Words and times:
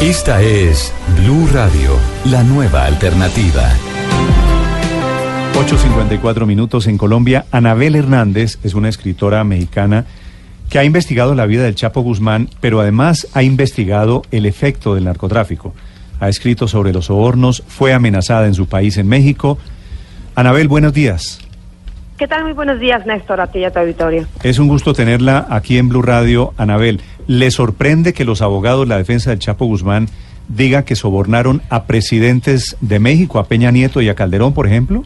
Esta 0.00 0.40
es 0.40 0.94
Blue 1.14 1.46
Radio, 1.52 1.90
la 2.24 2.42
nueva 2.42 2.86
alternativa. 2.86 3.68
8.54 5.52 6.46
minutos 6.46 6.86
en 6.86 6.96
Colombia. 6.96 7.44
Anabel 7.50 7.94
Hernández 7.94 8.58
es 8.64 8.72
una 8.72 8.88
escritora 8.88 9.44
mexicana 9.44 10.06
que 10.70 10.78
ha 10.78 10.84
investigado 10.84 11.34
la 11.34 11.44
vida 11.44 11.64
del 11.64 11.74
Chapo 11.74 12.00
Guzmán, 12.00 12.48
pero 12.62 12.80
además 12.80 13.28
ha 13.34 13.42
investigado 13.42 14.22
el 14.30 14.46
efecto 14.46 14.94
del 14.94 15.04
narcotráfico. 15.04 15.74
Ha 16.18 16.30
escrito 16.30 16.66
sobre 16.66 16.94
los 16.94 17.04
sobornos, 17.04 17.62
fue 17.68 17.92
amenazada 17.92 18.46
en 18.46 18.54
su 18.54 18.68
país, 18.68 18.96
en 18.96 19.06
México. 19.06 19.58
Anabel, 20.34 20.68
buenos 20.68 20.94
días. 20.94 21.40
¿Qué 22.20 22.28
tal? 22.28 22.44
Muy 22.44 22.52
buenos 22.52 22.78
días, 22.78 23.06
Néstor, 23.06 23.40
a 23.40 23.46
ti 23.46 23.60
y 23.60 23.64
a 23.64 23.70
tu 23.70 23.78
auditorio. 23.78 24.26
Es 24.42 24.58
un 24.58 24.68
gusto 24.68 24.92
tenerla 24.92 25.46
aquí 25.48 25.78
en 25.78 25.88
Blue 25.88 26.02
Radio. 26.02 26.52
Anabel, 26.58 27.00
¿le 27.30 27.52
sorprende 27.52 28.12
que 28.12 28.24
los 28.24 28.42
abogados 28.42 28.80
de 28.80 28.88
la 28.88 28.96
defensa 28.96 29.30
del 29.30 29.38
Chapo 29.38 29.64
Guzmán 29.64 30.08
digan 30.48 30.82
que 30.82 30.96
sobornaron 30.96 31.62
a 31.70 31.84
presidentes 31.84 32.76
de 32.80 32.98
México, 32.98 33.38
a 33.38 33.44
Peña 33.44 33.70
Nieto 33.70 34.00
y 34.00 34.08
a 34.08 34.16
Calderón, 34.16 34.52
por 34.52 34.66
ejemplo? 34.66 35.04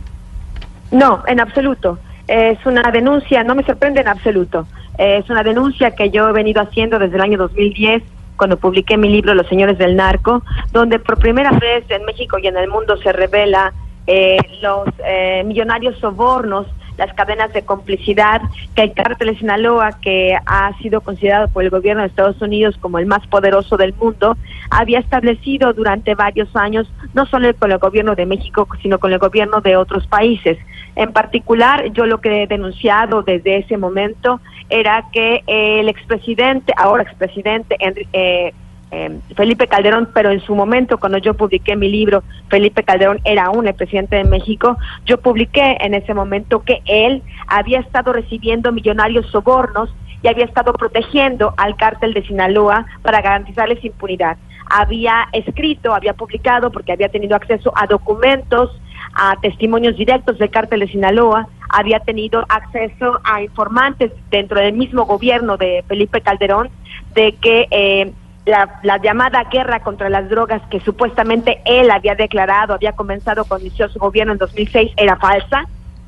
No, 0.91 1.22
en 1.27 1.39
absoluto. 1.39 1.98
Es 2.27 2.64
una 2.64 2.91
denuncia, 2.91 3.45
no 3.45 3.55
me 3.55 3.62
sorprende 3.62 4.00
en 4.00 4.08
absoluto. 4.08 4.67
Es 4.97 5.28
una 5.28 5.42
denuncia 5.42 5.91
que 5.91 6.08
yo 6.08 6.27
he 6.27 6.33
venido 6.33 6.62
haciendo 6.62 6.98
desde 6.98 7.17
el 7.17 7.20
año 7.20 7.36
2010 7.36 8.02
cuando 8.39 8.56
publiqué 8.56 8.97
mi 8.97 9.11
libro 9.11 9.34
Los 9.34 9.47
Señores 9.48 9.77
del 9.77 9.95
Narco, 9.95 10.42
donde 10.72 11.00
por 11.00 11.19
primera 11.19 11.50
vez 11.50 11.84
en 11.91 12.06
México 12.06 12.39
y 12.39 12.47
en 12.47 12.56
el 12.56 12.69
mundo 12.69 12.97
se 13.02 13.12
revela 13.12 13.75
eh, 14.06 14.39
los 14.62 14.89
eh, 15.06 15.42
millonarios 15.45 15.98
sobornos 15.98 16.69
las 16.97 17.12
cadenas 17.14 17.53
de 17.53 17.62
complicidad 17.62 18.41
que 18.75 18.83
el 18.83 18.92
cártel 18.92 19.28
de 19.28 19.39
Sinaloa, 19.39 19.98
que 20.00 20.37
ha 20.47 20.77
sido 20.78 21.01
considerado 21.01 21.48
por 21.48 21.64
el 21.64 21.70
gobierno 21.70 22.03
de 22.03 22.09
Estados 22.09 22.41
Unidos 22.41 22.77
como 22.81 22.98
el 22.98 23.06
más 23.06 23.27
poderoso 23.27 23.77
del 23.77 23.95
mundo, 23.95 24.36
había 24.70 25.01
establecido 25.01 25.73
durante 25.73 26.14
varios 26.14 26.55
años, 26.55 26.91
no 27.12 27.27
solo 27.27 27.55
con 27.56 27.73
el 27.73 27.78
gobierno 27.78 28.14
de 28.14 28.27
México, 28.27 28.69
sino 28.83 28.98
con 28.98 29.12
el 29.12 29.19
gobierno 29.19 29.61
de 29.61 29.77
otros 29.77 30.06
países. 30.06 30.59
En 30.97 31.12
particular, 31.12 31.92
yo 31.92 32.06
lo 32.06 32.20
que 32.20 32.42
he 32.42 32.47
denunciado 32.47 33.23
desde 33.23 33.58
ese 33.58 33.77
momento 33.77 34.41
era 34.70 35.05
que 35.12 35.42
el 35.47 35.89
expresidente, 35.89 36.73
ahora 36.77 37.03
expresidente, 37.03 37.77
eh, 38.12 38.55
eh, 38.95 39.20
Felipe 39.37 39.67
Calderón, 39.67 40.09
pero 40.14 40.31
en 40.31 40.41
su 40.41 40.55
momento, 40.55 40.98
cuando 40.98 41.19
yo 41.19 41.34
publiqué 41.34 41.75
mi 41.75 41.89
libro, 41.89 42.23
Felipe 42.48 42.84
Calderón 42.84 43.20
era 43.25 43.47
aún 43.47 43.67
el 43.67 43.75
presidente 43.75 44.14
de 44.17 44.25
México, 44.25 44.77
yo 45.05 45.19
publiqué 45.19 45.78
en 45.81 45.95
ese 45.95 46.14
momento 46.14 46.62
que 46.62 46.81
él 46.86 47.23
había 47.48 47.81
estado 47.81 48.12
recibiendo 48.12 48.70
millonarios 48.70 49.27
sobornos 49.31 49.92
y 50.23 50.28
había 50.28 50.45
estado 50.45 50.73
protegiendo 50.75 51.55
al 51.56 51.77
cártel 51.77 52.14
de 52.14 52.25
Sinaloa 52.25 52.86
para 53.03 53.20
garantizarles 53.20 53.84
impunidad. 53.84 54.36
Había 54.70 55.29
escrito, 55.33 55.92
había 55.92 56.14
publicado, 56.14 56.70
porque 56.70 56.92
había 56.92 57.08
tenido 57.08 57.34
acceso 57.34 57.73
a 57.77 57.86
documentos, 57.86 58.70
a 59.12 59.36
testimonios 59.42 59.97
directos 59.97 60.39
del 60.39 60.51
cártel 60.51 60.81
de 60.81 60.89
Sinaloa, 60.89 61.48
había 61.69 61.98
tenido 62.01 62.45
acceso 62.48 63.20
a 63.24 63.42
informantes 63.42 64.13
dentro 64.30 64.61
del 64.61 64.73
mismo 64.73 65.05
gobierno 65.05 65.57
de 65.57 65.85
Felipe 65.89 66.20
Calderón 66.20 66.70
de 67.14 67.33
que 67.33 67.67
eh, 67.70 68.13
la, 68.44 68.80
la, 68.82 68.98
llamada 68.98 69.44
guerra 69.44 69.80
contra 69.80 70.08
las 70.08 70.28
drogas 70.28 70.62
que 70.70 70.80
supuestamente 70.80 71.62
él 71.64 71.90
había 71.90 72.14
declarado, 72.14 72.74
había 72.74 72.92
comenzado 72.92 73.44
cuando 73.44 73.68
su 73.70 73.98
gobierno 73.98 74.32
en 74.32 74.38
2006, 74.38 74.92
era 74.96 75.16
falsa, 75.16 75.64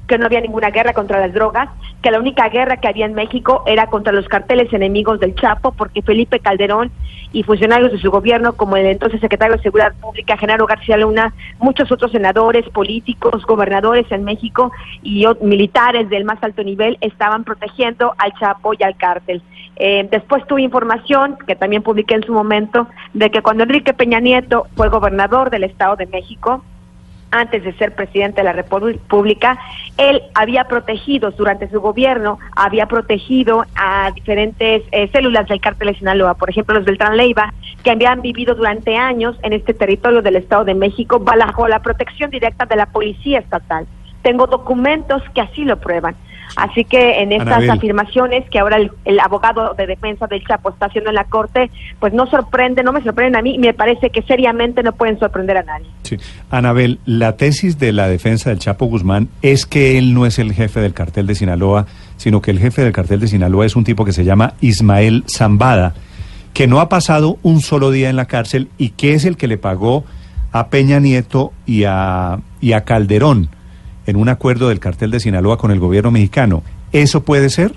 que 0.06 0.18
no 0.18 0.26
había 0.26 0.40
ninguna 0.40 0.70
guerra 0.70 0.92
contra 0.92 1.20
las 1.20 1.32
drogas, 1.32 1.68
que 2.02 2.10
la 2.10 2.20
única 2.20 2.48
guerra 2.48 2.76
que 2.76 2.88
había 2.88 3.06
en 3.06 3.14
México 3.14 3.62
era 3.66 3.86
contra 3.88 4.12
los 4.12 4.28
carteles 4.28 4.72
enemigos 4.72 5.20
del 5.20 5.34
Chapo, 5.34 5.72
porque 5.72 6.02
Felipe 6.02 6.40
Calderón 6.40 6.90
y 7.32 7.42
funcionarios 7.42 7.92
de 7.92 7.98
su 7.98 8.10
gobierno, 8.10 8.54
como 8.54 8.76
el 8.76 8.86
entonces 8.86 9.20
secretario 9.20 9.56
de 9.56 9.62
Seguridad 9.62 9.94
Pública, 10.00 10.36
Genaro 10.36 10.66
García 10.66 10.96
Luna, 10.96 11.34
muchos 11.58 11.90
otros 11.90 12.12
senadores, 12.12 12.68
políticos, 12.70 13.44
gobernadores 13.44 14.06
en 14.10 14.24
México 14.24 14.72
y 15.02 15.26
militares 15.40 16.08
del 16.08 16.24
más 16.24 16.42
alto 16.42 16.62
nivel 16.62 16.96
estaban 17.00 17.44
protegiendo 17.44 18.14
al 18.18 18.32
Chapo 18.34 18.72
y 18.74 18.82
al 18.82 18.96
cártel. 18.96 19.42
Eh, 19.76 20.08
después 20.10 20.46
tuve 20.46 20.62
información, 20.62 21.36
que 21.46 21.54
también 21.54 21.82
publiqué 21.82 22.14
en 22.14 22.22
su 22.22 22.32
momento, 22.32 22.88
de 23.12 23.30
que 23.30 23.42
cuando 23.42 23.64
Enrique 23.64 23.92
Peña 23.92 24.20
Nieto 24.20 24.66
fue 24.74 24.88
gobernador 24.88 25.50
del 25.50 25.64
Estado 25.64 25.96
de 25.96 26.06
México, 26.06 26.62
antes 27.40 27.64
de 27.64 27.72
ser 27.74 27.94
presidente 27.94 28.40
de 28.40 28.44
la 28.44 28.52
República, 28.52 29.58
él 29.96 30.22
había 30.34 30.64
protegido, 30.64 31.30
durante 31.30 31.68
su 31.70 31.80
gobierno, 31.80 32.38
había 32.54 32.86
protegido 32.86 33.64
a 33.74 34.10
diferentes 34.12 34.82
eh, 34.92 35.08
células 35.12 35.48
del 35.48 35.60
cártel 35.60 35.88
de 35.88 35.98
Sinaloa, 35.98 36.34
por 36.34 36.50
ejemplo, 36.50 36.74
los 36.74 36.84
Beltrán 36.84 37.16
Leiva, 37.16 37.52
que 37.82 37.90
habían 37.90 38.20
vivido 38.22 38.54
durante 38.54 38.96
años 38.96 39.36
en 39.42 39.52
este 39.52 39.74
territorio 39.74 40.22
del 40.22 40.36
Estado 40.36 40.64
de 40.64 40.74
México 40.74 41.18
bajo 41.18 41.68
la 41.68 41.80
protección 41.80 42.30
directa 42.30 42.66
de 42.66 42.76
la 42.76 42.86
policía 42.86 43.38
estatal. 43.38 43.86
Tengo 44.22 44.46
documentos 44.46 45.22
que 45.34 45.40
así 45.40 45.64
lo 45.64 45.78
prueban. 45.78 46.16
Así 46.54 46.84
que 46.84 47.22
en 47.22 47.32
estas 47.32 47.68
afirmaciones 47.68 48.48
que 48.50 48.58
ahora 48.58 48.78
el, 49.04 49.20
abogado 49.20 49.74
de 49.74 49.86
defensa 49.86 50.26
del 50.26 50.44
Chapo 50.46 50.70
está 50.70 50.86
haciendo 50.86 51.10
en 51.10 51.16
la 51.16 51.24
corte, 51.24 51.70
pues 51.98 52.12
no 52.12 52.26
sorprende, 52.26 52.82
no 52.82 52.92
me 52.92 53.02
sorprenden 53.02 53.36
a 53.36 53.42
mí, 53.42 53.58
me 53.58 53.74
parece 53.74 54.10
que 54.10 54.22
seriamente 54.22 54.82
no 54.82 54.92
pueden 54.92 55.18
sorprender 55.18 55.58
a 55.58 55.62
nadie. 55.62 55.86
Sí. 56.02 56.16
Anabel, 56.50 56.98
la 57.04 57.36
tesis 57.36 57.78
de 57.78 57.92
la 57.92 58.08
defensa 58.08 58.50
del 58.50 58.58
Chapo 58.58 58.86
Guzmán 58.86 59.28
es 59.42 59.66
que 59.66 59.98
él 59.98 60.14
no 60.14 60.24
es 60.24 60.38
el 60.38 60.52
jefe 60.52 60.80
del 60.80 60.94
cartel 60.94 61.26
de 61.26 61.34
Sinaloa, 61.34 61.86
sino 62.16 62.40
que 62.40 62.50
el 62.50 62.58
jefe 62.58 62.82
del 62.82 62.92
cartel 62.92 63.20
de 63.20 63.28
Sinaloa 63.28 63.66
es 63.66 63.76
un 63.76 63.84
tipo 63.84 64.04
que 64.04 64.12
se 64.12 64.24
llama 64.24 64.54
Ismael 64.60 65.24
Zambada, 65.28 65.94
que 66.54 66.66
no 66.66 66.80
ha 66.80 66.88
pasado 66.88 67.38
un 67.42 67.60
solo 67.60 67.90
día 67.90 68.08
en 68.08 68.16
la 68.16 68.26
cárcel 68.26 68.68
y 68.78 68.90
que 68.90 69.14
es 69.14 69.24
el 69.24 69.36
que 69.36 69.46
le 69.46 69.58
pagó 69.58 70.04
a 70.52 70.68
Peña 70.68 71.00
Nieto 71.00 71.52
y 71.66 71.84
a, 71.84 72.38
y 72.60 72.72
a 72.72 72.84
Calderón 72.84 73.50
en 74.06 74.16
un 74.16 74.28
acuerdo 74.28 74.68
del 74.68 74.80
cartel 74.80 75.10
de 75.10 75.20
Sinaloa 75.20 75.58
con 75.58 75.70
el 75.70 75.80
gobierno 75.80 76.10
mexicano. 76.10 76.62
¿Eso 76.92 77.24
puede 77.24 77.50
ser? 77.50 77.72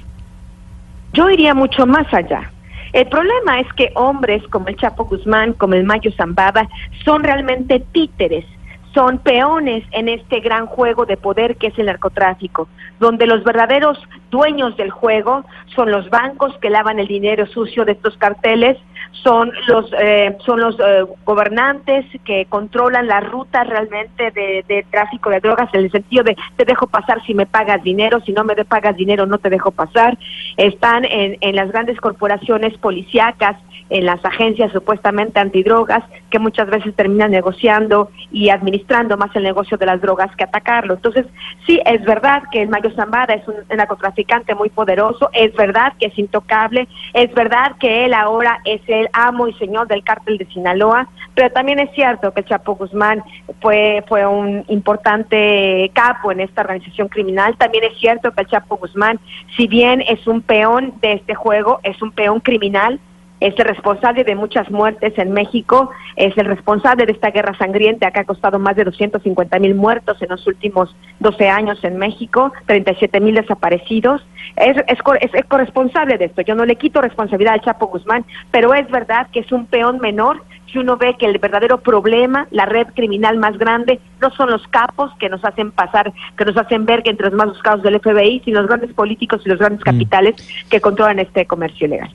Yo 1.14 1.30
iría 1.30 1.54
mucho 1.54 1.86
más 1.86 2.12
allá. 2.14 2.52
El 2.94 3.08
problema 3.08 3.60
es 3.60 3.68
que 3.74 3.92
hombres 3.96 4.42
como 4.50 4.68
el 4.68 4.76
Chapo 4.76 5.06
Guzmán, 5.06 5.54
como 5.54 5.76
el 5.76 5.84
Mayo 5.84 6.12
Zambada, 6.18 6.68
son 7.04 7.24
realmente 7.24 7.84
títeres 7.92 8.46
son 8.94 9.20
peones 9.20 9.84
en 9.92 10.10
este 10.10 10.40
gran 10.40 10.66
juego 10.66 11.06
de 11.06 11.18
poder 11.18 11.58
que 11.58 11.68
es 11.68 11.78
el 11.78 11.86
narcotráfico, 11.86 12.68
donde 13.00 13.28
los 13.28 13.44
verdaderos 13.44 14.00
dueños 14.32 14.76
del 14.78 14.90
juego 14.90 15.46
son 15.76 15.92
los 15.92 16.10
bancos 16.10 16.58
que 16.60 16.70
lavan 16.70 17.00
el 17.00 17.08
dinero 17.08 17.46
sucio 17.48 17.86
de 17.86 17.94
estos 17.94 18.18
carteles, 18.18 18.78
son 19.24 19.52
los 19.68 19.92
eh, 20.00 20.38
son 20.46 20.60
los 20.60 20.80
eh, 20.80 21.06
gobernantes 21.26 22.06
que 22.24 22.46
controlan 22.46 23.08
la 23.08 23.20
ruta 23.20 23.64
realmente 23.64 24.32
de, 24.32 24.86
tráfico 24.90 25.30
de 25.30 25.40
drogas 25.40 25.70
en 25.74 25.82
el 25.82 25.92
sentido 25.92 26.24
de 26.24 26.38
te 26.56 26.66
dejo 26.66 26.88
pasar 26.88 27.24
si 27.26 27.34
me 27.34 27.46
pagas 27.46 27.84
dinero, 27.84 28.22
si 28.22 28.32
no 28.32 28.44
me 28.44 28.56
pagas 28.66 28.96
dinero 28.96 29.26
no 29.26 29.38
te 29.38 29.50
dejo 29.50 29.72
pasar, 29.72 30.18
están 30.58 31.06
en, 31.06 31.38
en 31.42 31.56
las 31.56 31.72
grandes 31.72 32.00
corporaciones 32.00 32.78
policíacas 32.78 33.58
en 33.90 34.06
las 34.06 34.24
agencias 34.24 34.72
supuestamente 34.72 35.40
antidrogas, 35.40 36.04
que 36.30 36.40
muchas 36.40 36.70
veces 36.70 36.96
terminan 36.96 37.32
negociando 37.32 38.12
y 38.32 38.50
administrando 38.50 39.18
más 39.18 39.36
el 39.36 39.44
negocio 39.44 39.78
de 39.78 39.86
las 39.86 40.02
drogas 40.02 40.36
que 40.36 40.44
atacarlo. 40.44 40.94
Entonces, 40.94 41.26
sí, 41.66 41.80
es 41.86 42.04
verdad 42.06 42.44
que 42.52 42.62
el 42.62 42.70
Mayo 42.70 42.92
Zambada 42.96 43.34
es 43.34 43.48
un 43.48 43.56
narcotraficante 43.76 44.54
muy 44.56 44.70
poderoso, 44.70 45.30
es 45.34 45.54
verdad 45.56 45.94
que 46.00 46.08
es 46.08 46.18
intocable, 46.18 46.88
es 47.14 47.34
verdad 47.34 47.76
que 47.80 48.06
él 48.06 48.14
ahora 48.14 48.60
es 48.66 48.82
el 48.88 48.99
amo 49.14 49.48
y 49.48 49.54
señor 49.54 49.88
del 49.88 50.04
cártel 50.04 50.38
de 50.38 50.46
Sinaloa, 50.48 51.08
pero 51.36 51.50
también 51.52 51.80
es 51.80 51.92
cierto 51.94 52.34
que 52.34 52.44
Chapo 52.44 52.76
Guzmán 52.76 53.24
fue, 53.62 54.04
fue 54.08 54.26
un 54.26 54.66
importante 54.68 55.90
capo 55.94 56.32
en 56.32 56.42
esta 56.42 56.62
organización 56.62 57.08
criminal, 57.08 57.56
también 57.58 57.84
es 57.86 57.98
cierto 58.00 58.32
que 58.32 58.42
el 58.42 58.48
Chapo 58.48 58.78
Guzmán, 58.78 59.20
si 59.56 59.68
bien 59.68 60.02
es 60.02 60.26
un 60.28 60.42
peón 60.42 60.94
de 61.02 61.14
este 61.14 61.36
juego, 61.36 61.80
es 61.84 62.02
un 62.02 62.12
peón 62.12 62.40
criminal, 62.40 63.00
es 63.40 63.58
el 63.58 63.66
responsable 63.66 64.24
de 64.24 64.36
muchas 64.36 64.70
muertes 64.70 65.18
en 65.18 65.32
México, 65.32 65.92
es 66.16 66.38
el 66.38 66.46
responsable 66.46 67.06
de 67.06 67.14
esta 67.14 67.32
guerra 67.32 67.58
sangrienta 67.58 68.12
que 68.12 68.20
ha 68.20 68.26
costado 68.26 68.60
más 68.60 68.76
de 68.76 68.84
250 68.84 69.60
mil 69.60 69.76
muertos 69.76 70.22
en 70.22 70.30
los 70.30 70.46
últimos 70.48 70.96
12 71.20 71.50
años 71.50 71.84
en 71.84 71.98
México, 71.98 72.52
37 72.66 73.20
mil 73.20 73.36
desaparecidos. 73.36 74.26
Es, 74.56 74.78
es, 74.88 75.00
es, 75.34 75.46
corresponsable 75.46 76.18
de 76.18 76.26
esto. 76.26 76.42
Yo 76.42 76.56
no 76.56 76.66
le 76.66 76.76
quito 76.76 77.02
responsabilidad 77.02 77.54
al 77.54 77.62
Chapo 77.62 77.88
Guzmán, 77.88 78.26
pero 78.52 78.74
es 78.74 78.90
verdad 78.90 79.28
que 79.32 79.40
es 79.40 79.52
un 79.52 79.66
peón 79.68 80.00
menor 80.00 80.42
si 80.72 80.78
uno 80.78 80.98
ve 80.98 81.16
que 81.18 81.26
el 81.26 81.40
verdadero 81.40 81.80
problema, 81.80 82.48
la 82.52 82.66
red 82.66 82.88
criminal 82.96 83.38
más 83.38 83.58
grande, 83.58 84.00
no 84.22 84.30
son 84.32 84.52
los 84.52 84.68
capos 84.68 85.12
que 85.20 85.30
nos 85.30 85.44
hacen 85.44 85.72
pasar, 85.72 86.14
que 86.38 86.46
nos 86.46 86.58
hacen 86.58 86.86
ver 86.86 87.02
que 87.02 87.10
entre 87.10 87.28
los 87.28 87.36
más 87.36 87.48
buscados 87.48 87.82
del 87.82 88.00
FBI, 88.00 88.42
sino 88.46 88.60
los 88.60 88.68
grandes 88.68 88.94
políticos 88.94 89.42
y 89.46 89.50
los 89.50 89.58
grandes 89.58 89.84
capitales 89.84 90.36
que 90.70 90.80
controlan 90.80 91.20
este 91.20 91.46
comercio 91.48 91.88
ilegal. 91.88 92.12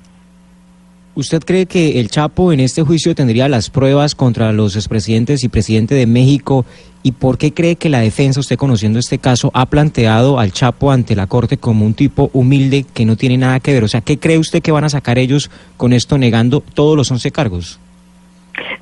¿Usted 1.17 1.45
cree 1.45 1.67
que 1.67 2.01
el 2.01 2.11
Chapo 2.11 2.53
en 2.53 2.59
este 2.59 2.83
juicio 2.83 3.15
tendría 3.15 3.49
las 3.49 3.71
pruebas 3.71 4.17
contra 4.17 4.53
los 4.53 4.75
expresidentes 4.75 5.45
y 5.45 5.49
presidente 5.49 5.95
de 5.95 6.07
México? 6.07 6.67
¿Y 7.05 7.13
por 7.13 7.39
qué 7.39 7.55
cree 7.55 7.77
que 7.77 7.89
la 7.89 8.01
defensa, 8.01 8.41
usted 8.41 8.57
conociendo 8.57 8.99
este 8.99 9.19
caso, 9.19 9.53
ha 9.55 9.67
planteado 9.67 10.41
al 10.41 10.51
Chapo 10.51 10.91
ante 10.91 11.15
la 11.15 11.29
Corte 11.29 11.57
como 11.57 11.87
un 11.87 11.95
tipo 11.95 12.31
humilde 12.33 12.85
que 12.93 13.05
no 13.05 13.17
tiene 13.17 13.37
nada 13.37 13.61
que 13.61 13.73
ver? 13.73 13.85
O 13.85 13.89
sea, 13.89 14.01
¿qué 14.01 14.19
cree 14.19 14.39
usted 14.39 14.61
que 14.61 14.73
van 14.73 14.83
a 14.83 14.89
sacar 14.89 15.19
ellos 15.19 15.53
con 15.77 15.93
esto 15.93 16.19
negando 16.19 16.61
todos 16.61 16.97
los 16.97 17.13
11 17.13 17.31
cargos? 17.31 17.79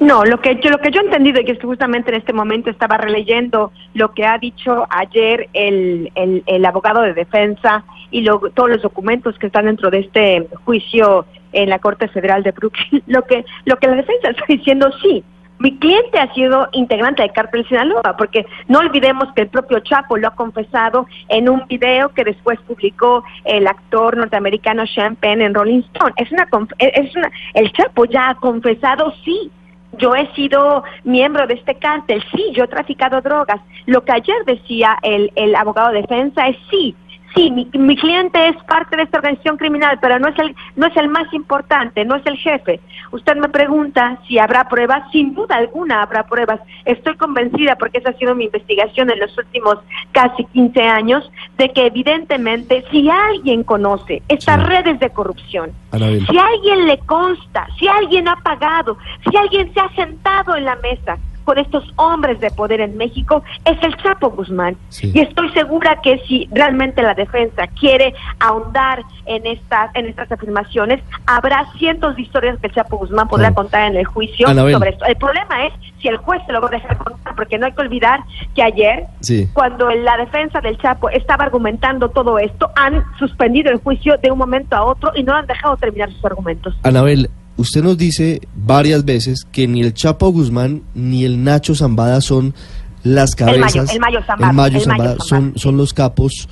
No, 0.00 0.24
lo 0.24 0.40
que 0.40 0.56
yo 0.56 0.70
lo 0.70 0.78
que 0.78 0.90
yo 0.90 1.00
he 1.00 1.04
entendido 1.04 1.40
y 1.40 1.44
que 1.44 1.52
es 1.52 1.58
que 1.58 1.66
justamente 1.66 2.10
en 2.10 2.16
este 2.16 2.32
momento 2.32 2.70
estaba 2.70 2.98
releyendo 2.98 3.72
lo 3.94 4.12
que 4.12 4.26
ha 4.26 4.38
dicho 4.38 4.86
ayer 4.90 5.48
el, 5.54 6.10
el, 6.14 6.42
el 6.46 6.64
abogado 6.64 7.02
de 7.02 7.14
defensa 7.14 7.84
y 8.10 8.22
lo, 8.22 8.38
todos 8.54 8.68
los 8.68 8.82
documentos 8.82 9.38
que 9.38 9.46
están 9.46 9.66
dentro 9.66 9.90
de 9.90 10.00
este 10.00 10.48
juicio 10.64 11.24
en 11.52 11.70
la 11.70 11.78
Corte 11.78 12.08
Federal 12.08 12.42
de 12.42 12.52
Brooklyn, 12.52 13.02
lo 13.06 13.22
que 13.24 13.44
lo 13.64 13.76
que 13.76 13.86
la 13.86 13.96
defensa 13.96 14.30
está 14.30 14.44
diciendo 14.48 14.90
sí. 15.02 15.24
Mi 15.58 15.78
cliente 15.78 16.18
ha 16.18 16.32
sido 16.34 16.68
integrante 16.72 17.22
del 17.22 17.30
cártel 17.30 17.64
Sinaloa, 17.68 18.16
porque 18.18 18.44
no 18.66 18.80
olvidemos 18.80 19.32
que 19.32 19.42
el 19.42 19.48
propio 19.48 19.78
Chapo 19.78 20.16
lo 20.16 20.26
ha 20.26 20.34
confesado 20.34 21.06
en 21.28 21.48
un 21.48 21.64
video 21.68 22.08
que 22.08 22.24
después 22.24 22.58
publicó 22.66 23.22
el 23.44 23.68
actor 23.68 24.16
norteamericano 24.16 24.84
Sean 24.88 25.14
Penn 25.14 25.40
en 25.40 25.54
Rolling 25.54 25.82
Stone. 25.94 26.14
Es 26.16 26.32
una, 26.32 26.48
es 26.78 27.14
una, 27.14 27.30
el 27.54 27.72
Chapo 27.74 28.06
ya 28.06 28.30
ha 28.30 28.34
confesado 28.34 29.14
sí 29.24 29.52
yo 29.98 30.14
he 30.14 30.32
sido 30.34 30.82
miembro 31.04 31.46
de 31.46 31.54
este 31.54 31.74
cártel, 31.76 32.22
sí, 32.34 32.52
yo 32.54 32.64
he 32.64 32.68
traficado 32.68 33.20
drogas. 33.20 33.60
Lo 33.86 34.04
que 34.04 34.12
ayer 34.12 34.44
decía 34.46 34.98
el, 35.02 35.30
el 35.36 35.54
abogado 35.54 35.92
de 35.92 36.02
defensa 36.02 36.48
es 36.48 36.56
sí, 36.70 36.96
sí, 37.34 37.50
mi, 37.50 37.68
mi, 37.72 37.96
cliente 37.96 38.48
es 38.48 38.56
parte 38.64 38.96
de 38.96 39.04
esta 39.04 39.18
organización 39.18 39.56
criminal, 39.56 39.98
pero 40.00 40.18
no 40.18 40.28
es 40.28 40.38
el 40.38 40.54
no 40.76 40.86
es 40.86 40.96
el 40.96 41.08
más 41.08 41.32
importante, 41.32 42.04
no 42.04 42.16
es 42.16 42.26
el 42.26 42.36
jefe. 42.36 42.80
Usted 43.10 43.36
me 43.36 43.48
pregunta 43.48 44.18
si 44.26 44.38
habrá 44.38 44.68
pruebas, 44.68 45.10
sin 45.12 45.34
duda 45.34 45.56
alguna 45.56 46.02
habrá 46.02 46.26
pruebas. 46.26 46.60
Estoy 46.84 47.16
convencida 47.16 47.76
porque 47.76 47.98
esa 47.98 48.10
ha 48.10 48.14
sido 48.14 48.34
mi 48.34 48.44
investigación 48.44 49.10
en 49.10 49.20
los 49.20 49.36
últimos 49.36 49.78
casi 50.12 50.44
15 50.46 50.82
años 50.82 51.30
de 51.58 51.70
que 51.70 51.86
evidentemente 51.86 52.84
si 52.90 53.08
alguien 53.08 53.64
conoce 53.64 54.22
estas 54.28 54.60
sí. 54.60 54.66
redes 54.66 55.00
de 55.00 55.10
corrupción, 55.10 55.72
si 55.92 56.38
alguien 56.38 56.86
le 56.86 56.98
consta, 56.98 57.66
si 57.78 57.86
alguien 57.88 58.28
ha 58.28 58.36
pagado, 58.36 58.96
si 59.28 59.36
alguien 59.36 59.72
se 59.74 59.80
ha 59.80 59.88
sentado 59.90 60.56
en 60.56 60.64
la 60.64 60.76
mesa 60.76 61.18
con 61.44 61.58
estos 61.58 61.84
hombres 61.96 62.40
de 62.40 62.50
poder 62.50 62.80
en 62.80 62.96
México 62.96 63.42
es 63.64 63.82
el 63.82 63.96
Chapo 63.96 64.30
Guzmán. 64.30 64.76
Sí. 64.88 65.12
Y 65.14 65.20
estoy 65.20 65.50
segura 65.52 66.00
que 66.02 66.18
si 66.26 66.48
realmente 66.52 67.02
la 67.02 67.14
defensa 67.14 67.66
quiere 67.78 68.14
ahondar 68.40 69.02
en 69.26 69.46
estas, 69.46 69.94
en 69.94 70.06
estas 70.06 70.30
afirmaciones, 70.30 71.02
habrá 71.26 71.66
cientos 71.78 72.16
de 72.16 72.22
historias 72.22 72.58
que 72.60 72.68
el 72.68 72.74
Chapo 72.74 72.98
Guzmán 72.98 73.28
podrá 73.28 73.52
contar 73.52 73.90
en 73.90 73.96
el 73.96 74.04
juicio 74.04 74.48
Anabel. 74.48 74.74
sobre 74.74 74.90
esto. 74.90 75.04
El 75.04 75.16
problema 75.16 75.66
es 75.66 75.72
si 76.00 76.08
el 76.08 76.16
juez 76.16 76.42
se 76.46 76.52
lo 76.52 76.60
va 76.60 76.68
a 76.68 76.70
dejar 76.70 76.98
contar, 76.98 77.34
porque 77.36 77.58
no 77.58 77.66
hay 77.66 77.72
que 77.72 77.80
olvidar 77.80 78.20
que 78.54 78.62
ayer, 78.62 79.06
sí. 79.20 79.48
cuando 79.52 79.88
la 79.90 80.16
defensa 80.16 80.60
del 80.60 80.76
Chapo 80.78 81.08
estaba 81.10 81.44
argumentando 81.44 82.10
todo 82.10 82.38
esto, 82.38 82.70
han 82.76 83.04
suspendido 83.18 83.70
el 83.70 83.78
juicio 83.78 84.16
de 84.18 84.30
un 84.30 84.38
momento 84.38 84.76
a 84.76 84.84
otro 84.84 85.12
y 85.14 85.22
no 85.22 85.34
han 85.34 85.46
dejado 85.46 85.76
terminar 85.76 86.10
sus 86.10 86.24
argumentos. 86.24 86.74
Anabel, 86.82 87.30
usted 87.56 87.82
nos 87.82 87.98
dice 87.98 88.40
varias 88.54 89.04
veces 89.04 89.46
que 89.50 89.66
ni 89.66 89.80
el 89.80 89.94
Chapo 89.94 90.30
Guzmán 90.30 90.82
ni 90.94 91.24
el 91.24 91.42
Nacho 91.44 91.74
Zambada 91.74 92.20
son 92.20 92.54
las 93.02 93.34
cabezas. 93.34 93.54
El 93.54 93.60
Mayo, 93.60 93.92
el 93.92 94.00
Mayo 94.00 94.20
Zambada, 94.26 94.50
el 94.50 94.56
Mayo 94.56 94.80
Zambada, 94.80 95.12
el 95.12 95.18
Mayo 95.18 95.24
son, 95.24 95.52
son 95.56 95.76
los 95.76 95.92
capos 95.92 96.48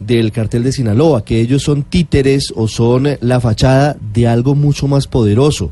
del 0.00 0.32
cartel 0.32 0.64
de 0.64 0.72
Sinaloa, 0.72 1.24
que 1.24 1.40
ellos 1.40 1.62
son 1.62 1.84
títeres 1.84 2.52
o 2.56 2.68
son 2.68 3.08
la 3.20 3.40
fachada 3.40 3.96
de 4.12 4.26
algo 4.26 4.54
mucho 4.54 4.88
más 4.88 5.06
poderoso. 5.06 5.70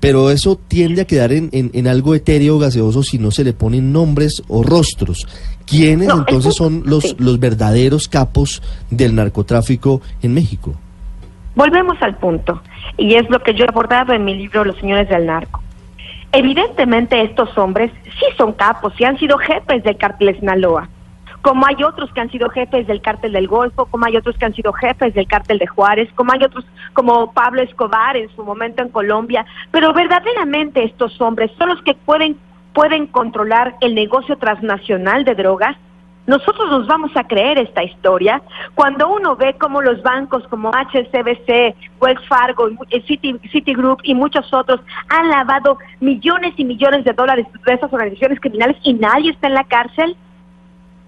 Pero 0.00 0.30
eso 0.30 0.56
tiende 0.56 1.02
a 1.02 1.04
quedar 1.04 1.30
en, 1.30 1.50
en, 1.52 1.70
en 1.74 1.86
algo 1.86 2.14
etéreo 2.14 2.58
gaseoso 2.58 3.02
si 3.02 3.18
no 3.18 3.30
se 3.30 3.44
le 3.44 3.52
ponen 3.52 3.92
nombres 3.92 4.42
o 4.48 4.62
rostros. 4.62 5.26
¿Quiénes 5.66 6.08
no, 6.08 6.20
entonces 6.20 6.54
son 6.54 6.82
los, 6.86 7.04
sí. 7.04 7.16
los 7.18 7.38
verdaderos 7.38 8.08
capos 8.08 8.62
del 8.90 9.14
narcotráfico 9.14 10.00
en 10.22 10.32
México? 10.32 10.74
Volvemos 11.60 12.00
al 12.00 12.16
punto, 12.16 12.62
y 12.96 13.16
es 13.16 13.28
lo 13.28 13.40
que 13.40 13.52
yo 13.52 13.66
he 13.66 13.68
abordado 13.68 14.14
en 14.14 14.24
mi 14.24 14.34
libro 14.34 14.64
Los 14.64 14.78
Señores 14.78 15.10
del 15.10 15.26
Narco. 15.26 15.60
Evidentemente 16.32 17.20
estos 17.20 17.58
hombres 17.58 17.92
sí 18.02 18.24
son 18.38 18.54
capos 18.54 18.98
y 18.98 19.04
han 19.04 19.18
sido 19.18 19.36
jefes 19.36 19.84
del 19.84 19.98
cártel 19.98 20.34
Sinaloa, 20.40 20.88
como 21.42 21.66
hay 21.66 21.84
otros 21.84 22.10
que 22.14 22.20
han 22.22 22.30
sido 22.30 22.48
jefes 22.48 22.86
del 22.86 23.02
cártel 23.02 23.32
del 23.32 23.46
Golfo, 23.46 23.84
como 23.84 24.06
hay 24.06 24.16
otros 24.16 24.38
que 24.38 24.46
han 24.46 24.54
sido 24.54 24.72
jefes 24.72 25.12
del 25.12 25.26
cártel 25.26 25.58
de 25.58 25.66
Juárez, 25.66 26.08
como 26.14 26.32
hay 26.32 26.42
otros 26.42 26.64
como 26.94 27.30
Pablo 27.34 27.60
Escobar 27.60 28.16
en 28.16 28.34
su 28.34 28.42
momento 28.42 28.82
en 28.82 28.88
Colombia, 28.88 29.44
pero 29.70 29.92
verdaderamente 29.92 30.82
estos 30.82 31.20
hombres 31.20 31.50
son 31.58 31.68
los 31.68 31.82
que 31.82 31.92
pueden 31.92 32.38
pueden 32.72 33.06
controlar 33.06 33.74
el 33.82 33.94
negocio 33.94 34.38
transnacional 34.38 35.26
de 35.26 35.34
drogas 35.34 35.76
nosotros 36.30 36.70
nos 36.70 36.86
vamos 36.86 37.10
a 37.16 37.24
creer 37.24 37.58
esta 37.58 37.82
historia 37.82 38.40
cuando 38.76 39.08
uno 39.08 39.34
ve 39.34 39.56
cómo 39.58 39.82
los 39.82 40.00
bancos 40.00 40.46
como 40.46 40.70
HSBC, 40.70 41.74
Wells 42.00 42.24
Fargo, 42.28 42.68
City, 43.08 43.36
Citigroup 43.50 43.98
y 44.04 44.14
muchos 44.14 44.54
otros 44.54 44.80
han 45.08 45.28
lavado 45.28 45.78
millones 45.98 46.54
y 46.56 46.64
millones 46.64 47.04
de 47.04 47.14
dólares 47.14 47.48
de 47.66 47.72
esas 47.72 47.92
organizaciones 47.92 48.38
criminales 48.38 48.76
y 48.84 48.92
nadie 48.92 49.32
está 49.32 49.48
en 49.48 49.54
la 49.54 49.64
cárcel. 49.64 50.16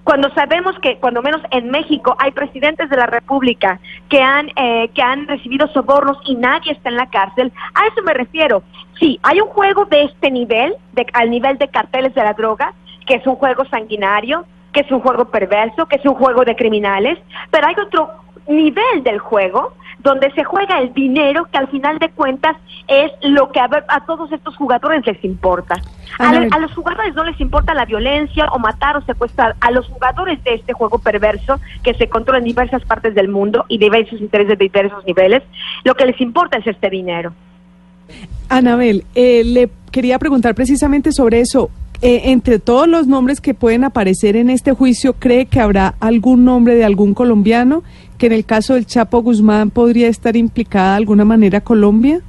Cuando 0.03 0.29
sabemos 0.35 0.77
que, 0.81 0.97
cuando 0.97 1.23
menos 1.23 1.41
en 1.53 1.71
México, 1.71 2.17
hay 2.19 2.33
presidentes 2.33 2.91
de 2.91 2.97
la 2.97 3.07
República 3.07 3.79
que 4.09 4.21
han, 4.21 4.49
eh, 4.57 4.91
que 4.93 5.03
han 5.03 5.29
recibido 5.29 5.69
sobornos 5.69 6.19
y 6.25 6.35
nadie 6.35 6.73
está 6.73 6.89
en 6.89 6.97
la 6.97 7.09
cárcel, 7.09 7.53
a 7.75 7.87
eso 7.87 8.03
me 8.05 8.13
refiero. 8.13 8.65
Sí, 8.99 9.21
hay 9.23 9.41
un 9.41 9.47
juego 9.51 9.85
de 9.85 10.03
este 10.03 10.33
nivel, 10.33 10.75
de, 10.95 11.07
al 11.13 11.31
nivel 11.31 11.59
de 11.59 11.69
carteles 11.69 12.13
de 12.13 12.25
la 12.25 12.33
droga, 12.33 12.75
que 13.07 13.15
es 13.15 13.27
un 13.29 13.37
juego 13.37 13.65
sanguinario, 13.67 14.47
que 14.73 14.81
es 14.81 14.91
un 14.91 15.01
juego 15.01 15.27
perverso, 15.27 15.87
que 15.87 15.97
es 15.97 16.05
un 16.05 16.15
juego 16.15 16.45
de 16.45 16.57
criminales, 16.57 17.19
pero 17.51 17.67
hay 17.67 17.75
otro 17.85 18.11
nivel 18.49 19.03
del 19.03 19.19
juego 19.19 19.75
donde 20.03 20.31
se 20.33 20.43
juega 20.43 20.81
el 20.81 20.93
dinero 20.93 21.47
que 21.51 21.59
al 21.59 21.69
final 21.69 21.99
de 21.99 22.11
cuentas 22.11 22.57
es 22.89 23.13
lo 23.23 23.53
que 23.53 23.61
a, 23.61 23.69
ver, 23.69 23.85
a 23.89 24.05
todos 24.05 24.33
estos 24.33 24.57
jugadores 24.57 25.07
les 25.07 25.23
importa. 25.25 25.77
A, 26.19 26.31
a, 26.31 26.59
los 26.59 26.75
jugadores 26.75 27.15
no 27.15 27.25
les 27.25 27.41
importa 27.41 27.73
la 27.73 27.85
violencia 27.85 28.47
o 28.47 28.59
matar 28.59 28.97
o 28.97 29.03
secuestrar. 29.03 29.55
A 29.61 29.71
los 29.71 29.87
jugadores 29.87 30.43
de 30.45 30.55
este 30.55 30.73
juego 30.73 30.99
perverso 30.99 31.61
que 31.85 31.95
se 31.95 32.09
controla 32.09 32.39
en 32.39 32.45
diversas 32.45 32.85
partes 32.85 33.15
del 33.15 33.29
mundo 33.29 33.65
y 33.69 33.79
diversos 33.79 34.21
intereses 34.21 34.59
de 34.59 34.65
diversos 34.65 35.05
niveles, 35.07 35.43
lo 35.85 35.95
que 35.95 36.07
les 36.07 36.21
importa 36.21 36.59
es 36.59 36.67
este 36.67 36.91
dinero. 36.91 37.33
Anabel, 38.49 39.05
eh, 39.15 39.43
le 39.45 39.71
quería 39.91 40.19
preguntar 40.19 40.55
precisamente 40.55 41.13
sobre 41.13 41.41
eso. 41.41 41.71
Eh, 42.05 42.33
entre 42.33 42.59
todos 42.59 42.89
los 42.89 43.07
nombres 43.07 43.41
que 43.41 43.55
pueden 43.55 43.85
aparecer 43.85 44.35
en 44.35 44.51
este 44.51 44.73
juicio, 44.73 45.13
¿cree 45.13 45.47
que 45.47 45.61
habrá 45.61 45.95
algún 46.01 46.45
nombre 46.45 46.75
de 46.75 46.85
algún 46.85 47.15
colombiano? 47.15 47.85
¿Que 48.19 48.27
en 48.27 48.33
el 48.33 48.45
caso 48.45 48.75
del 48.75 48.87
Chapo 48.87 49.23
Guzmán 49.23 49.71
podría 49.71 50.09
estar 50.09 50.37
implicada 50.37 50.91
de 50.91 50.97
alguna 50.97 51.25
manera 51.25 51.61
Colombia? 51.61 52.21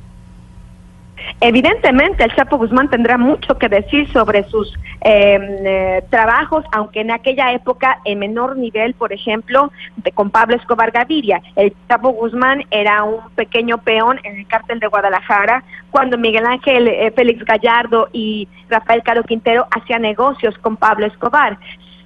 Evidentemente, 1.41 2.23
el 2.23 2.35
Chapo 2.35 2.57
Guzmán 2.57 2.89
tendrá 2.89 3.17
mucho 3.17 3.57
que 3.57 3.69
decir 3.69 4.11
sobre 4.11 4.43
sus 4.49 4.73
eh, 5.01 5.37
eh, 5.65 6.03
trabajos, 6.09 6.65
aunque 6.71 7.01
en 7.01 7.11
aquella 7.11 7.51
época 7.53 7.99
en 8.05 8.19
menor 8.19 8.57
nivel, 8.57 8.93
por 8.93 9.13
ejemplo, 9.13 9.71
de, 9.97 10.11
con 10.11 10.29
Pablo 10.29 10.55
Escobar 10.55 10.91
Gaviria. 10.91 11.41
El 11.55 11.73
Chapo 11.87 12.09
Guzmán 12.09 12.63
era 12.71 13.03
un 13.03 13.29
pequeño 13.35 13.77
peón 13.79 14.19
en 14.23 14.37
el 14.37 14.47
cártel 14.47 14.79
de 14.79 14.87
Guadalajara, 14.87 15.63
cuando 15.91 16.17
Miguel 16.17 16.45
Ángel 16.45 16.87
eh, 16.87 17.11
Félix 17.15 17.43
Gallardo 17.45 18.09
y 18.13 18.47
Rafael 18.69 19.03
Caro 19.03 19.23
Quintero 19.23 19.67
hacían 19.71 20.01
negocios 20.01 20.57
con 20.59 20.77
Pablo 20.77 21.05
Escobar 21.05 21.57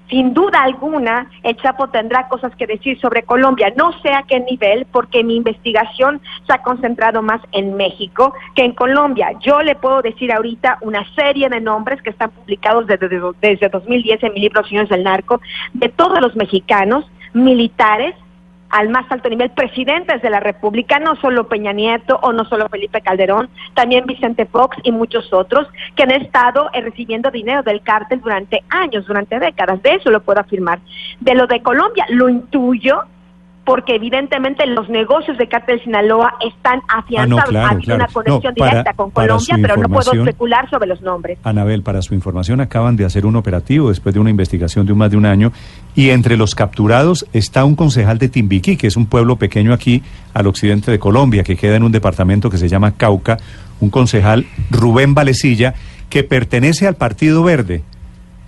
sin 0.10 0.34
duda 0.34 0.64
alguna, 0.64 1.30
el 1.44 1.58
Chapo 1.58 1.90
tendrá 1.90 2.28
cosas 2.30 2.56
que 2.56 2.66
decir 2.66 3.00
sobre 3.00 3.24
Colombia. 3.24 3.74
No 3.76 3.92
sé 4.02 4.14
a 4.14 4.24
qué 4.24 4.40
nivel, 4.40 4.86
porque 4.92 5.24
mi 5.24 5.36
investigación 5.36 6.22
se 6.46 6.54
ha 6.54 6.64
concentrado 6.64 7.22
más 7.22 7.42
en 7.52 7.76
México 7.76 8.34
que 8.56 8.64
en 8.64 8.74
Colombia. 8.74 9.32
Yo 9.42 9.62
le 9.62 9.76
puedo 9.76 10.02
decir 10.02 10.32
ahorita 10.32 10.78
una 10.82 11.04
serie 11.16 11.50
de 11.50 11.60
nombres 11.60 12.02
que 12.02 12.12
están 12.12 12.32
publicados 12.32 12.88
desde, 12.88 13.10
desde 13.42 13.70
2010 13.70 14.24
en 14.24 14.34
mi 14.34 14.40
libro 14.40 14.64
Señores 14.66 14.90
del 14.90 15.04
Narco, 15.04 15.42
de 15.74 15.90
todos 15.90 16.22
los 16.22 16.36
mexicanos, 16.36 17.06
militares, 17.34 18.16
al 18.70 18.90
más 18.90 19.10
alto 19.12 19.30
nivel 19.30 19.50
presidentes 19.52 20.22
de 20.22 20.30
la 20.30 20.40
República, 20.40 21.00
no 21.00 21.16
solo 21.16 21.48
Peña 21.48 21.74
Nieto 21.74 22.20
o 22.22 22.34
no 22.34 22.46
solo 22.46 22.68
Felipe 22.70 23.02
Calderón, 23.02 23.50
también 23.74 24.06
Vicente 24.06 24.46
Fox 24.46 24.78
y 24.84 24.92
muchos 24.92 25.32
otros 25.34 25.68
que 25.96 26.04
han 26.04 26.12
estado 26.12 26.70
eh, 26.74 26.82
recibiendo 26.82 27.32
dinero 27.32 27.64
del 27.64 27.82
cártel 27.82 28.22
durante 28.22 28.64
años, 28.70 29.06
durante 29.06 29.40
décadas. 29.40 29.82
De 29.82 29.96
eso 29.96 30.12
lo 30.12 30.22
puedo 30.22 30.40
afirmar. 30.40 30.80
De 31.20 31.36
lo 31.36 31.48
de 31.48 31.62
Colombia, 31.62 32.06
lo 32.10 32.30
intuyo 32.30 33.04
porque 33.68 33.96
evidentemente 33.96 34.66
los 34.66 34.88
negocios 34.88 35.38
de 35.38 35.48
Cártel 35.50 35.84
Sinaloa 35.84 36.36
están 36.40 36.80
afianzados. 36.88 37.40
Ah, 37.40 37.46
no, 37.46 37.50
claro, 37.52 37.68
ha 37.68 37.70
habido 37.72 37.84
claro. 37.84 38.04
una 38.06 38.14
conexión 38.14 38.54
No, 38.56 38.60
para- 38.60 38.72
directa 38.72 38.94
con 38.94 39.12
Colombia, 39.12 39.58
pero 39.62 39.76
no 39.78 39.90
puedo 39.90 40.14
especular 40.14 40.70
sobre 40.70 40.88
los 40.88 41.02
nombres. 41.02 41.38
Anabel, 41.44 41.84
para 41.84 42.02
su 42.02 42.14
información, 42.14 42.62
acaban 42.62 42.96
de 42.96 43.04
hacer 43.04 43.26
un 43.26 43.36
operativo 43.36 43.90
después 43.90 44.16
de 44.16 44.22
una 44.22 44.30
investigación 44.30 44.86
de 44.86 44.94
un 44.94 45.00
más 45.00 45.12
de 45.12 45.18
un 45.18 45.26
año 45.26 45.52
y 45.96 46.12
entre 46.12 46.38
los 46.38 46.56
capturados 46.56 47.26
está 47.34 47.66
un 47.66 47.76
concejal 47.76 48.18
de 48.20 48.30
Timbiquí, 48.30 48.78
que 48.78 48.88
es 48.88 48.96
un 48.96 49.06
pueblo 49.06 49.36
pequeño 49.36 49.74
aquí 49.74 50.02
al 50.34 50.48
occidente 50.48 50.90
de 50.90 50.98
Colombia, 50.98 51.44
que 51.44 51.58
queda 51.58 51.76
en 51.76 51.84
un 51.84 51.92
departamento 51.92 52.50
que 52.50 52.58
se 52.58 52.70
llama 52.70 52.94
Cauca, 52.94 53.38
un 53.82 53.90
concejal 53.90 54.46
Rubén 54.72 55.14
Valecilla, 55.14 55.74
que 56.10 56.24
pertenece 56.24 56.88
al 56.88 56.96
Partido 56.96 57.44
Verde, 57.44 57.84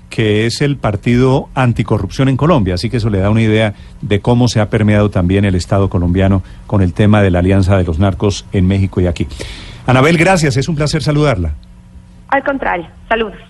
que 0.09 0.45
es 0.45 0.61
el 0.61 0.77
partido 0.77 1.49
anticorrupción 1.55 2.29
en 2.29 2.37
Colombia. 2.37 2.75
Así 2.75 2.89
que 2.89 2.97
eso 2.97 3.09
le 3.09 3.19
da 3.19 3.29
una 3.29 3.41
idea 3.41 3.73
de 4.01 4.19
cómo 4.19 4.47
se 4.47 4.59
ha 4.59 4.69
permeado 4.69 5.09
también 5.09 5.45
el 5.45 5.55
Estado 5.55 5.89
colombiano 5.89 6.43
con 6.67 6.81
el 6.81 6.93
tema 6.93 7.21
de 7.21 7.31
la 7.31 7.39
alianza 7.39 7.77
de 7.77 7.83
los 7.83 7.99
narcos 7.99 8.45
en 8.51 8.67
México 8.67 9.01
y 9.01 9.07
aquí. 9.07 9.27
Anabel, 9.85 10.17
gracias, 10.17 10.57
es 10.57 10.67
un 10.67 10.75
placer 10.75 11.01
saludarla. 11.01 11.53
Al 12.29 12.43
contrario, 12.43 12.87
saludos. 13.07 13.48